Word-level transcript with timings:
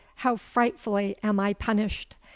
how 0.25 0.35
frightfully 0.35 1.15
am 1.21 1.39
I 1.39 1.53
punished!' 1.53 2.15